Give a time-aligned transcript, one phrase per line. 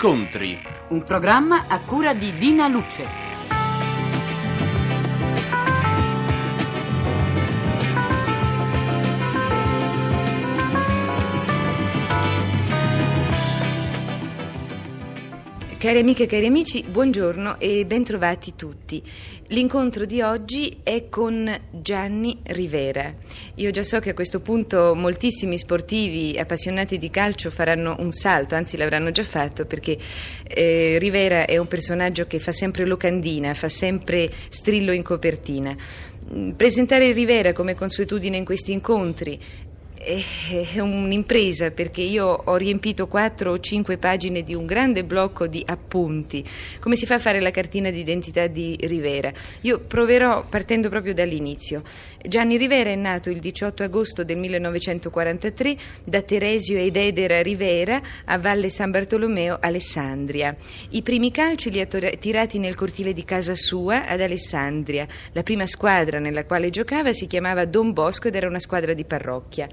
[0.00, 0.56] Incontri.
[0.90, 3.27] Un programma a cura di Dina Luce.
[15.78, 19.00] Cari amiche e cari amici, buongiorno e bentrovati tutti.
[19.50, 23.14] L'incontro di oggi è con Gianni Rivera.
[23.54, 28.56] Io già so che a questo punto moltissimi sportivi appassionati di calcio faranno un salto,
[28.56, 29.96] anzi l'avranno già fatto, perché
[30.42, 35.76] eh, Rivera è un personaggio che fa sempre locandina, fa sempre strillo in copertina.
[36.34, 39.38] Mm, presentare Rivera come consuetudine in questi incontri
[40.08, 45.62] è un'impresa perché io ho riempito quattro o cinque pagine di un grande blocco di
[45.66, 46.42] appunti,
[46.80, 49.30] come si fa a fare la cartina d'identità di Rivera.
[49.62, 51.82] Io proverò partendo proprio dall'inizio.
[52.26, 58.38] Gianni Rivera è nato il 18 agosto del 1943 da Teresio ed Edera Rivera a
[58.38, 60.56] Valle San Bartolomeo, Alessandria.
[60.90, 65.06] I primi calci li ha tirati nel cortile di casa sua ad Alessandria.
[65.32, 69.04] La prima squadra nella quale giocava si chiamava Don Bosco ed era una squadra di
[69.04, 69.68] parrocchia.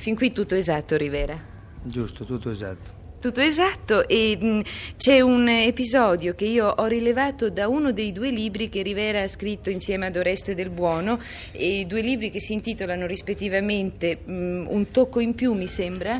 [0.00, 1.38] Fin qui tutto esatto, Rivera?
[1.82, 2.98] Giusto, tutto esatto.
[3.20, 4.62] Tutto esatto e mh,
[4.96, 9.28] c'è un episodio che io ho rilevato da uno dei due libri che Rivera ha
[9.28, 11.18] scritto insieme ad Oreste del Buono,
[11.52, 16.18] e due libri che si intitolano rispettivamente mh, Un tocco in più, mi sembra,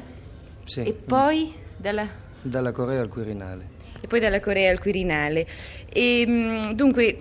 [0.66, 0.80] Sì.
[0.82, 2.06] e poi dalla...
[2.42, 3.78] Dalla Corea al Quirinale.
[4.02, 5.46] e poi dalla Corea al Quirinale.
[5.90, 7.16] E, dunque,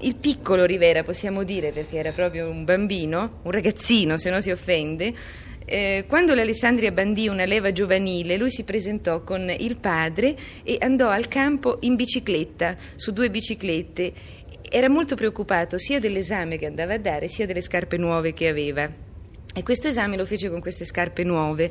[0.00, 4.50] il piccolo Rivera, possiamo dire, perché era proprio un bambino, un ragazzino, se non si
[4.52, 5.12] offende,
[5.66, 11.08] eh, quando l'Alessandria bandì una leva giovanile, lui si presentò con il padre e andò
[11.08, 14.12] al campo in bicicletta, su due biciclette.
[14.68, 18.88] Era molto preoccupato sia dell'esame che andava a dare, sia delle scarpe nuove che aveva.
[19.56, 21.70] E questo esame lo fece con queste scarpe nuove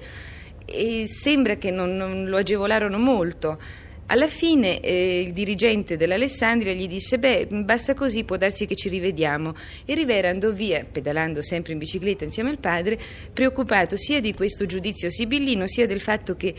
[0.66, 3.60] e sembra che non, non lo agevolarono molto.
[4.08, 8.90] Alla fine eh, il dirigente dell'Alessandria gli disse: Beh, basta così, può darsi che ci
[8.90, 9.54] rivediamo.
[9.86, 13.00] E Rivera andò via, pedalando sempre in bicicletta insieme al padre,
[13.32, 16.54] preoccupato sia di questo giudizio sibillino, sia del fatto che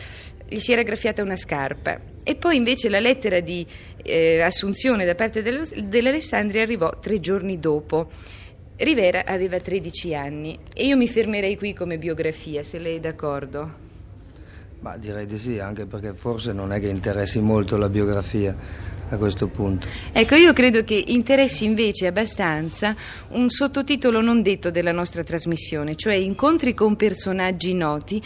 [0.49, 2.01] gli si era graffiata una scarpa.
[2.23, 3.67] E poi invece la lettera di
[4.03, 8.11] eh, assunzione da parte dello- dell'Alessandria arrivò tre giorni dopo.
[8.77, 13.94] Rivera aveva 13 anni e io mi fermerei qui come biografia, se lei è d'accordo.
[14.85, 18.55] Ma direi di sì, anche perché forse non è che interessi molto la biografia
[19.09, 19.89] a questo punto.
[20.13, 22.95] Ecco, io credo che interessi invece abbastanza
[23.29, 28.23] un sottotitolo non detto della nostra trasmissione, cioè incontri con personaggi noti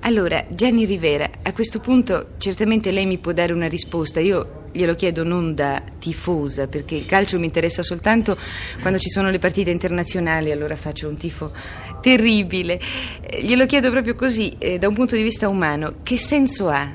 [0.00, 4.18] Allora, Gianni Rivera, a questo punto certamente lei mi può dare una risposta.
[4.18, 8.36] Io glielo chiedo non da tifosa, perché il calcio mi interessa soltanto
[8.80, 11.52] quando ci sono le partite internazionali, allora faccio un tifo
[12.00, 12.80] terribile.
[13.20, 15.96] Eh, Glielo chiedo proprio così, eh, da un punto di vista umano.
[16.02, 16.90] Che senso ha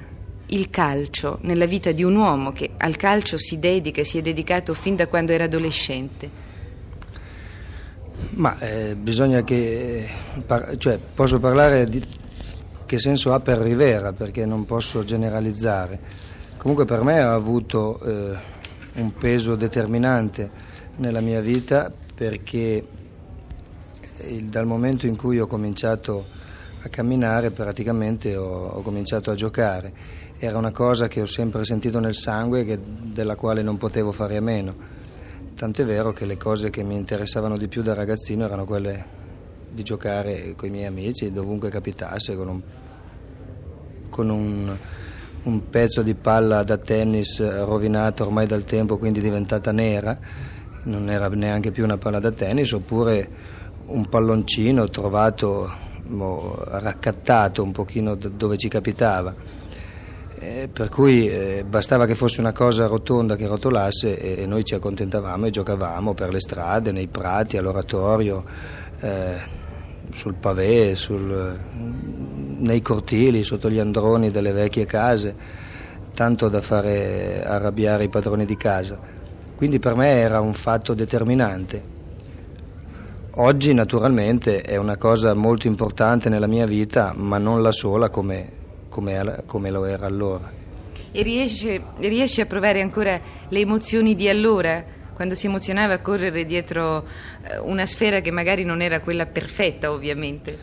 [0.47, 4.21] il calcio nella vita di un uomo che al calcio si dedica e si è
[4.21, 6.45] dedicato fin da quando era adolescente?
[8.31, 10.07] Ma eh, bisogna che,
[10.45, 12.03] par- cioè, posso parlare di
[12.87, 15.99] che senso ha per Rivera perché non posso generalizzare.
[16.57, 18.35] Comunque per me ha avuto eh,
[18.95, 20.49] un peso determinante
[20.95, 22.83] nella mia vita perché
[24.25, 26.25] il- dal momento in cui ho cominciato
[26.81, 29.93] a camminare praticamente ho, ho cominciato a giocare.
[30.39, 34.37] Era una cosa che ho sempre sentito nel sangue e della quale non potevo fare
[34.37, 34.73] a meno.
[35.55, 39.25] Tant'è vero che le cose che mi interessavano di più da ragazzino erano quelle
[39.69, 42.61] di giocare con i miei amici dovunque capitasse, con un,
[44.09, 44.77] con un-
[45.43, 50.17] un pezzo di palla da tennis rovinato ormai dal tempo, quindi diventata nera,
[50.83, 53.29] non era neanche più una palla da tennis, oppure
[53.87, 55.71] un palloncino trovato
[56.17, 59.33] o raccattato un pochino dove ci capitava.
[60.39, 64.63] Eh, per cui eh, bastava che fosse una cosa rotonda che rotolasse e, e noi
[64.63, 68.43] ci accontentavamo e giocavamo per le strade, nei prati, all'oratorio,
[68.99, 69.35] eh,
[70.13, 71.59] sul pavé, sul-
[72.59, 75.35] nei cortili, sotto gli androni delle vecchie case,
[76.13, 78.99] tanto da fare arrabbiare i padroni di casa.
[79.55, 81.95] Quindi per me era un fatto determinante.
[83.39, 88.56] Oggi naturalmente è una cosa molto importante nella mia vita, ma non la sola come,
[88.97, 90.51] come, come lo era allora.
[91.11, 94.95] E riesce, riesce a provare ancora le emozioni di allora?
[95.13, 97.03] quando si emozionava a correre dietro
[97.41, 100.59] eh, una sfera che magari non era quella perfetta, ovviamente.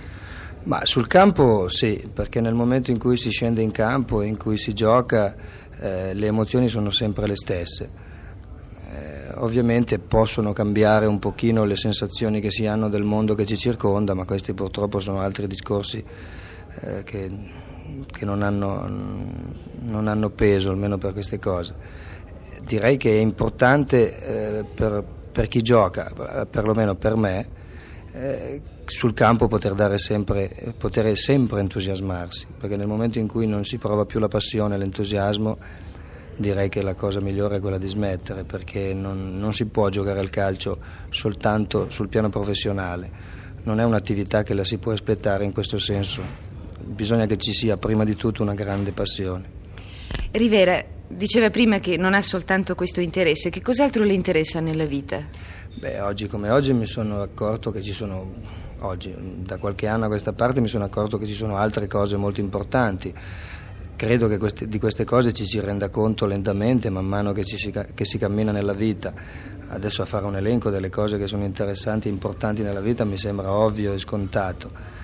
[0.63, 4.37] Ma sul campo sì, perché nel momento in cui si scende in campo e in
[4.37, 5.35] cui si gioca
[5.81, 7.91] eh, le emozioni sono sempre le stesse.
[8.93, 13.57] Eh, ovviamente possono cambiare un pochino le sensazioni che si hanno del mondo che ci
[13.57, 16.05] circonda, ma questi purtroppo sono altri discorsi
[16.81, 17.29] eh, che,
[18.11, 18.89] che non, hanno,
[19.81, 21.75] non hanno peso, almeno per queste cose.
[22.61, 27.49] Direi che è importante eh, per, per, chi gioca, perlomeno per me,
[28.13, 33.79] eh, sul campo poter, sempre, poter sempre entusiasmarsi, perché nel momento in cui non si
[33.79, 35.59] prova più la passione, l'entusiasmo,
[36.37, 40.21] direi che la cosa migliore è quella di smettere, perché non, non si può giocare
[40.21, 40.79] al calcio
[41.11, 43.11] soltanto sul piano professionale,
[43.65, 46.53] non è un'attività che la si può aspettare in questo senso,
[46.85, 49.63] bisogna che ci sia prima di tutto una grande passione.
[50.31, 55.23] Rivera, Diceva prima che non ha soltanto questo interesse, che cos'altro le interessa nella vita?
[55.75, 58.33] Beh, oggi come oggi mi sono accorto che ci sono,
[58.81, 62.17] oggi, da qualche anno a questa parte mi sono accorto che ci sono altre cose
[62.17, 63.15] molto importanti.
[63.95, 67.71] Credo che queste, di queste cose ci si renda conto lentamente man mano che, si,
[67.71, 69.13] che si cammina nella vita.
[69.69, 73.19] Adesso a fare un elenco delle cose che sono interessanti e importanti nella vita mi
[73.19, 75.04] sembra ovvio e scontato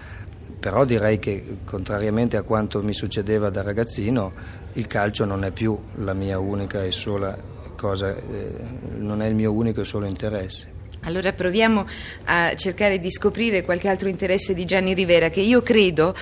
[0.61, 4.33] però direi che contrariamente a quanto mi succedeva da ragazzino
[4.75, 7.37] il calcio non è più la mia unica e sola
[7.75, 8.55] cosa, eh,
[8.99, 10.79] non è il mio unico e solo interesse.
[11.05, 11.87] Allora proviamo
[12.25, 16.15] a cercare di scoprire qualche altro interesse di Gianni Rivera che io credo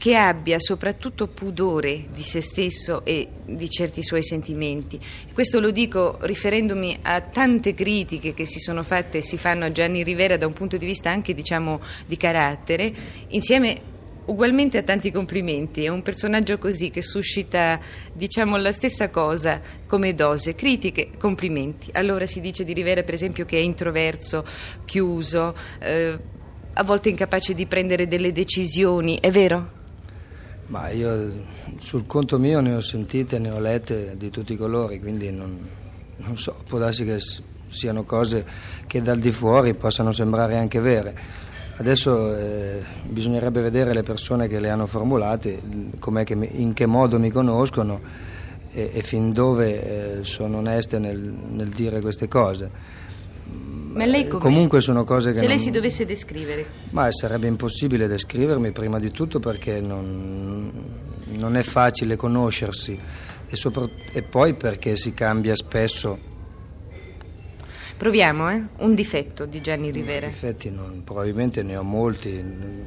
[0.00, 4.98] che abbia soprattutto pudore di se stesso e di certi suoi sentimenti.
[5.34, 9.72] Questo lo dico riferendomi a tante critiche che si sono fatte e si fanno a
[9.72, 12.90] Gianni Rivera da un punto di vista anche diciamo di carattere,
[13.28, 13.78] insieme
[14.24, 15.84] ugualmente a tanti complimenti.
[15.84, 17.78] È un personaggio così che suscita,
[18.14, 21.90] diciamo, la stessa cosa come dose, critiche, complimenti.
[21.92, 24.46] Allora si dice di Rivera, per esempio, che è introverso,
[24.86, 26.18] chiuso, eh,
[26.72, 29.18] a volte incapace di prendere delle decisioni.
[29.20, 29.79] È vero?
[30.70, 31.32] Ma io
[31.78, 35.58] sul conto mio ne ho sentite, ne ho lette di tutti i colori, quindi non,
[36.18, 37.18] non so, può darsi che
[37.66, 38.46] siano cose
[38.86, 41.18] che dal di fuori possano sembrare anche vere.
[41.76, 45.60] Adesso eh, bisognerebbe vedere le persone che le hanno formulate,
[45.98, 48.00] che, in che modo mi conoscono
[48.72, 52.70] e, e fin dove eh, sono oneste nel, nel dire queste cose.
[53.92, 54.40] Ma lei come?
[54.40, 55.38] Comunque sono cose che.
[55.38, 55.58] Se lei non...
[55.58, 56.66] si dovesse descrivere.
[56.90, 60.70] Ma sarebbe impossibile descrivermi prima di tutto perché non,
[61.24, 62.98] non è facile conoscersi
[63.48, 63.88] e, sopra...
[64.12, 66.28] e, poi perché si cambia spesso.
[67.96, 68.62] Proviamo, eh?
[68.78, 70.28] Un difetto di Gianni Rivera.
[70.28, 72.42] Difetti non, probabilmente ne ho molti,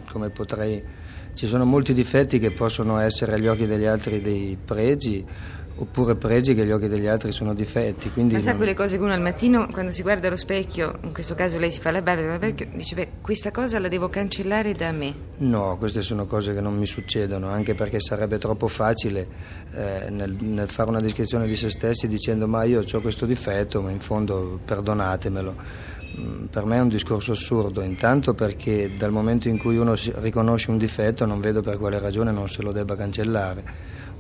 [0.10, 1.02] come potrei.
[1.36, 5.26] Ci sono molti difetti che possono essere agli occhi degli altri dei pregi
[5.76, 8.12] oppure pregi che agli occhi degli altri sono difetti.
[8.16, 8.58] Ma sa non...
[8.58, 11.72] quelle cose che uno al mattino, quando si guarda allo specchio, in questo caso lei
[11.72, 15.14] si fa la barba allo specchio, dice: Beh, questa cosa la devo cancellare da me.
[15.38, 19.28] No, queste sono cose che non mi succedono, anche perché sarebbe troppo facile
[19.74, 23.82] eh, nel, nel, fare una descrizione di se stessi dicendo: Ma io ho questo difetto,
[23.82, 25.92] ma in fondo perdonatemelo.
[26.16, 30.70] Mm, per me è un discorso assurdo, intanto perché dal momento in cui uno riconosce
[30.70, 33.64] un difetto non vedo per quale ragione non se lo debba cancellare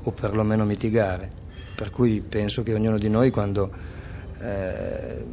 [0.02, 1.43] o perlomeno mitigare.
[1.76, 3.72] Per cui penso che ognuno di noi quando
[4.40, 5.24] eh,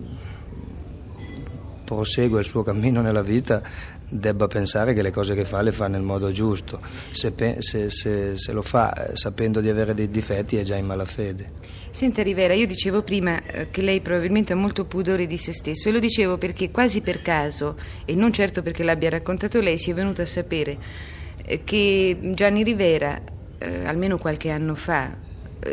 [1.84, 3.62] prosegue il suo cammino nella vita
[4.08, 6.80] debba pensare che le cose che fa le fa nel modo giusto.
[7.12, 10.86] Se, se, se, se lo fa eh, sapendo di avere dei difetti è già in
[10.86, 11.78] malafede.
[11.90, 15.88] Senta Rivera, io dicevo prima eh, che lei probabilmente ha molto pudore di se stesso
[15.88, 19.90] e lo dicevo perché quasi per caso, e non certo perché l'abbia raccontato lei, si
[19.90, 20.78] è venuto a sapere
[21.44, 23.20] eh, che Gianni Rivera,
[23.58, 25.10] eh, almeno qualche anno fa,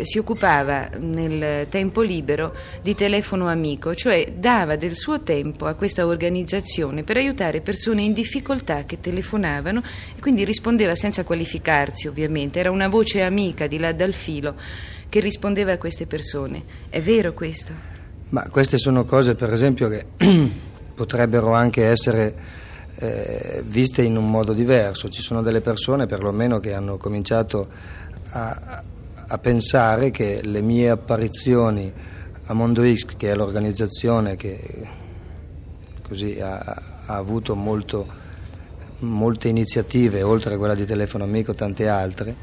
[0.02, 6.06] si occupava nel tempo libero di telefono amico, cioè dava del suo tempo a questa
[6.06, 9.82] organizzazione per aiutare persone in difficoltà che telefonavano
[10.16, 14.56] e quindi rispondeva senza qualificarsi ovviamente, era una voce amica di là dal filo
[15.10, 16.64] che rispondeva a queste persone.
[16.90, 17.74] È vero questo?
[18.30, 20.06] Ma queste sono cose per esempio che
[20.94, 22.36] potrebbero anche essere
[23.00, 27.70] eh, viste in un modo diverso, ci sono delle persone perlomeno che hanno cominciato
[28.32, 28.84] a
[29.30, 31.92] a pensare che le mie apparizioni
[32.46, 34.88] a Mondo X, che è l'organizzazione che
[36.08, 36.58] così ha,
[37.06, 38.08] ha avuto molto,
[39.00, 42.36] molte iniziative, oltre a quella di Telefono Amico, tante altre,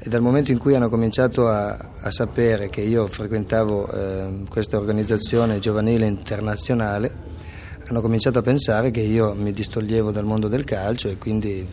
[0.00, 4.78] e dal momento in cui hanno cominciato a, a sapere che io frequentavo eh, questa
[4.78, 7.38] organizzazione giovanile internazionale,
[7.86, 11.66] hanno cominciato a pensare che io mi distoglievo dal mondo del calcio e quindi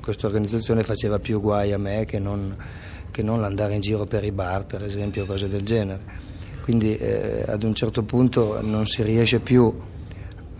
[0.00, 2.54] questa organizzazione faceva più guai a me che non,
[3.14, 6.00] che non andare in giro per i bar, per esempio, cose del genere.
[6.62, 9.72] Quindi eh, ad un certo punto non si riesce più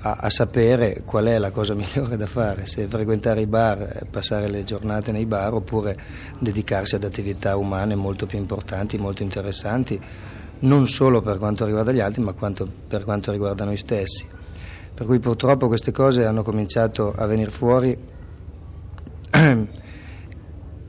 [0.02, 4.46] a, a, sapere qual è la cosa migliore da fare, se frequentare i bar, passare
[4.46, 5.96] le giornate nei bar oppure
[6.38, 10.00] dedicarsi ad attività umane molto più importanti, molto interessanti,
[10.60, 14.24] non solo per quanto riguarda gli altri, ma quanto, per quanto riguarda noi stessi.
[14.94, 17.98] Per cui purtroppo queste cose hanno cominciato a venire fuori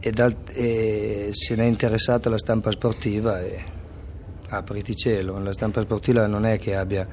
[0.05, 3.63] e, dal, e se ne è interessata la stampa sportiva e
[4.49, 7.07] apriti cielo, la stampa sportiva non è che abbia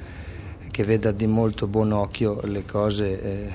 [0.71, 3.23] che veda di molto buon occhio le cose.
[3.23, 3.51] Eh,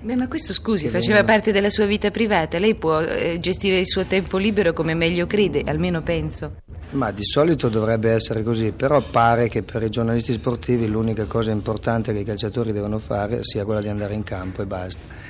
[0.00, 1.24] Beh, ma questo scusi, faceva vengono...
[1.26, 5.26] parte della sua vita privata, lei può eh, gestire il suo tempo libero come meglio
[5.26, 6.56] crede, almeno penso.
[6.90, 11.52] Ma di solito dovrebbe essere così, però pare che per i giornalisti sportivi l'unica cosa
[11.52, 15.28] importante che i calciatori devono fare sia quella di andare in campo e basta.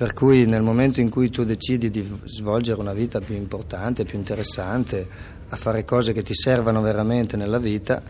[0.00, 4.16] Per cui nel momento in cui tu decidi di svolgere una vita più importante, più
[4.16, 5.06] interessante,
[5.46, 8.00] a fare cose che ti servano veramente nella vita,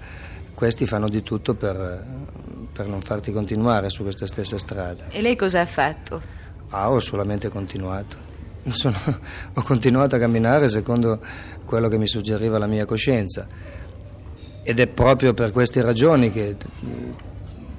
[0.55, 2.07] questi fanno di tutto per,
[2.73, 5.09] per non farti continuare su questa stessa strada.
[5.09, 6.23] E lei cosa ha fatto?
[6.69, 8.17] Ah, ho solamente continuato.
[8.69, 8.97] Sono,
[9.55, 11.21] ho continuato a camminare secondo
[11.65, 13.49] quello che mi suggeriva la mia coscienza
[14.63, 16.57] ed è proprio per queste ragioni che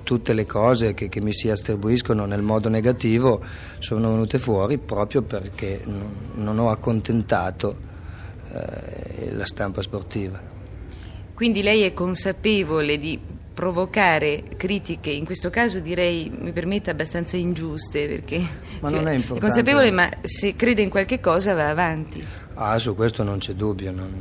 [0.03, 3.43] tutte le cose che, che mi si attribuiscono nel modo negativo
[3.79, 5.84] sono venute fuori proprio perché
[6.36, 7.75] non, ho accontentato
[8.53, 10.39] eh, la stampa sportiva.
[11.34, 13.20] Quindi lei è consapevole di
[13.53, 18.41] provocare critiche, in questo caso direi, mi permette, abbastanza ingiuste, perché
[18.79, 22.25] ma non è, è, consapevole, ma se crede in qualche cosa va avanti.
[22.55, 24.12] Ah, su questo non c'è dubbio, non,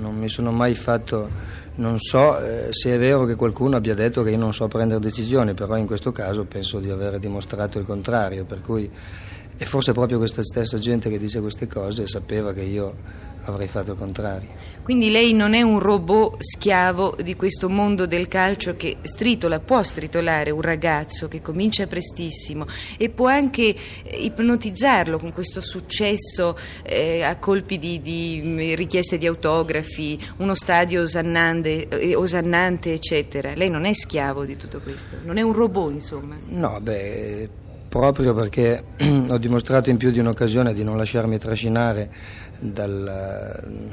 [0.00, 1.28] non mi sono mai fatto,
[1.76, 5.00] non so eh, se è vero che qualcuno abbia detto che io non so prendere
[5.00, 8.90] decisioni, però in questo caso penso di aver dimostrato il contrario, per cui
[9.62, 12.96] e forse proprio questa stessa gente che dice queste cose sapeva che io
[13.44, 14.48] avrei fatto il contrario.
[14.82, 19.82] Quindi lei non è un robot schiavo di questo mondo del calcio che stritola, può
[19.82, 27.22] stritolare un ragazzo che comincia prestissimo e può anche eh, ipnotizzarlo con questo successo eh,
[27.22, 33.52] a colpi di, di, mm, richieste di autografi, uno stadio osannante, eh, osannante, eccetera.
[33.54, 36.34] Lei non è schiavo di tutto questo, non è un robot, insomma.
[36.48, 38.84] No, beh, proprio perché
[39.28, 42.08] ho dimostrato in più di un'occasione di non lasciarmi trascinare
[42.60, 43.90] dal,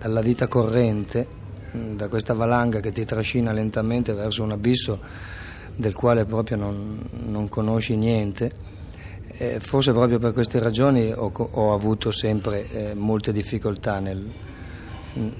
[0.00, 5.00] dalla vita corrente, da questa valanga che ti trascina lentamente verso un abisso
[5.76, 8.72] del quale proprio non, non conosci niente.
[9.36, 14.28] E forse proprio per queste ragioni ho, ho avuto sempre eh, molte difficoltà nel,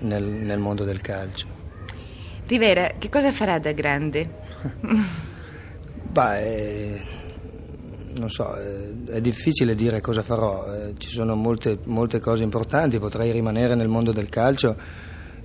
[0.01, 1.47] nel, nel, mondo del calcio.
[2.47, 4.31] Rivera, che cosa farà da grande?
[6.11, 7.03] Beh, eh,
[8.19, 12.99] non so, eh, è difficile dire cosa farò, eh, ci sono molte, molte cose importanti,
[12.99, 14.77] potrei rimanere nel mondo del calcio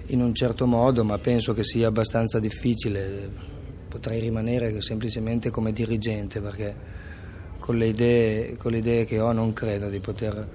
[0.07, 3.29] in un certo modo, ma penso che sia abbastanza difficile,
[3.87, 6.97] potrei rimanere semplicemente come dirigente perché
[7.59, 10.47] con le idee, con le idee che ho non credo di poter,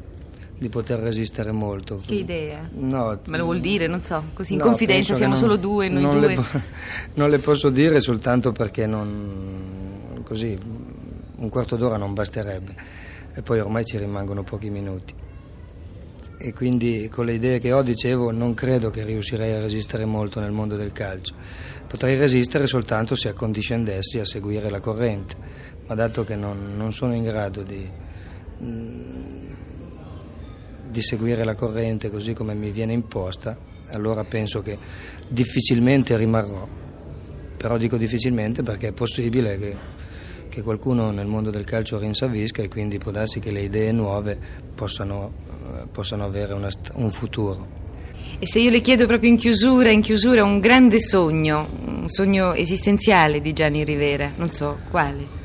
[0.59, 2.01] di poter resistere molto.
[2.05, 2.69] Che idea?
[2.73, 5.89] No, Me lo vuol dire, non so, così in no, confidenza siamo non, solo due,
[5.89, 6.35] noi non due.
[6.35, 6.45] Le,
[7.15, 10.23] non le posso dire soltanto perché non...
[10.25, 10.57] così
[11.45, 12.75] un quarto d'ora non basterebbe
[13.35, 15.15] e poi ormai ci rimangono pochi minuti.
[16.37, 20.41] E quindi con le idee che ho dicevo non credo che riuscirei a resistere molto
[20.41, 21.35] nel mondo del calcio.
[21.87, 25.37] Potrei resistere soltanto se accondiscendessi a seguire la corrente,
[25.87, 27.89] ma dato che non, non sono in grado di,
[28.63, 29.53] mm,
[30.91, 33.57] di seguire la corrente così come mi viene imposta,
[33.91, 34.77] allora penso che
[35.29, 36.67] difficilmente rimarrò.
[37.57, 39.77] Però dico difficilmente perché è possibile che
[40.55, 44.39] che qualcuno nel mondo del calcio rinsavisca e quindi può darsi che le idee nuove
[44.73, 47.83] possano, eh, possano avere una, un futuro.
[48.39, 52.55] E se io le chiedo proprio in chiusura, in chiusura un grande sogno, un sogno
[52.55, 55.43] esistenziale di Gianni Rivera, non so quale?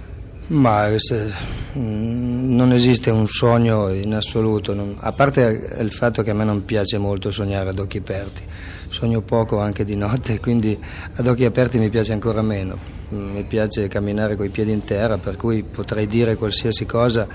[0.50, 1.32] Ma se,
[1.75, 6.44] mm, non esiste un sogno in assoluto, non, a parte il fatto che a me
[6.44, 8.44] non piace molto sognare ad occhi aperti,
[8.89, 10.78] sogno poco anche di notte, quindi
[11.16, 15.36] ad occhi aperti mi piace ancora meno, mi piace camminare coi piedi in terra, per
[15.36, 17.28] cui potrei dire qualsiasi cosa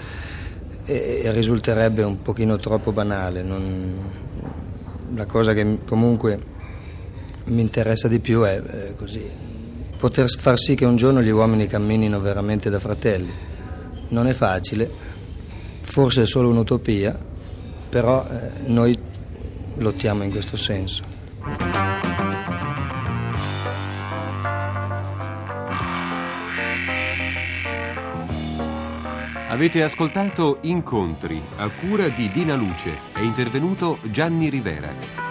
[0.84, 3.42] e, e risulterebbe un pochino troppo banale.
[3.42, 3.92] Non,
[5.14, 6.38] la cosa che comunque
[7.46, 9.28] mi interessa di più è, è così,
[9.98, 13.32] poter far sì che un giorno gli uomini camminino veramente da fratelli.
[14.08, 14.90] Non è facile,
[15.80, 17.18] forse è solo un'utopia,
[17.88, 18.98] però eh, noi
[19.76, 21.13] lottiamo in questo senso.
[29.54, 33.12] Avete ascoltato Incontri a cura di Dina Luce.
[33.12, 35.23] È intervenuto Gianni Rivera.